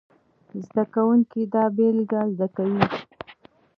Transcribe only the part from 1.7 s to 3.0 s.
بېلګې زده کوي.